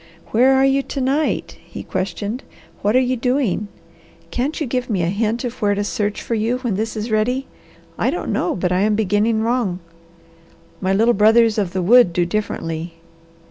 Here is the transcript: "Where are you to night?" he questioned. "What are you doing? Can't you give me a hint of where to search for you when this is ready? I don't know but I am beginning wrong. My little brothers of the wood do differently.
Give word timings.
"Where 0.31 0.55
are 0.55 0.65
you 0.65 0.81
to 0.81 0.99
night?" 0.99 1.59
he 1.63 1.83
questioned. 1.83 2.41
"What 2.81 2.95
are 2.95 2.99
you 2.99 3.15
doing? 3.15 3.67
Can't 4.31 4.59
you 4.59 4.65
give 4.65 4.89
me 4.89 5.03
a 5.03 5.09
hint 5.09 5.43
of 5.43 5.61
where 5.61 5.75
to 5.75 5.83
search 5.83 6.23
for 6.23 6.33
you 6.33 6.57
when 6.57 6.73
this 6.73 6.97
is 6.97 7.11
ready? 7.11 7.45
I 7.99 8.09
don't 8.09 8.33
know 8.33 8.55
but 8.55 8.71
I 8.71 8.79
am 8.79 8.95
beginning 8.95 9.41
wrong. 9.43 9.77
My 10.81 10.91
little 10.91 11.13
brothers 11.13 11.59
of 11.59 11.73
the 11.73 11.83
wood 11.83 12.13
do 12.13 12.25
differently. 12.25 12.95